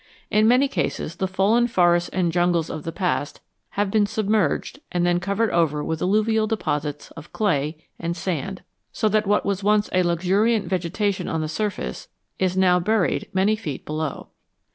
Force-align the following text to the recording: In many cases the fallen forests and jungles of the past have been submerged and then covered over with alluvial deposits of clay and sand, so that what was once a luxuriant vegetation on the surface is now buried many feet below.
In 0.31 0.47
many 0.47 0.67
cases 0.67 1.17
the 1.17 1.27
fallen 1.27 1.67
forests 1.67 2.09
and 2.09 2.31
jungles 2.31 2.71
of 2.71 2.81
the 2.85 2.91
past 2.91 3.39
have 3.77 3.91
been 3.91 4.07
submerged 4.07 4.79
and 4.91 5.05
then 5.05 5.19
covered 5.19 5.51
over 5.51 5.83
with 5.83 6.01
alluvial 6.01 6.47
deposits 6.47 7.11
of 7.11 7.31
clay 7.31 7.77
and 7.99 8.17
sand, 8.17 8.63
so 8.91 9.07
that 9.07 9.27
what 9.27 9.45
was 9.45 9.63
once 9.63 9.91
a 9.93 10.01
luxuriant 10.01 10.65
vegetation 10.67 11.27
on 11.27 11.41
the 11.41 11.47
surface 11.47 12.07
is 12.39 12.57
now 12.57 12.79
buried 12.79 13.27
many 13.31 13.55
feet 13.55 13.85
below. 13.85 14.29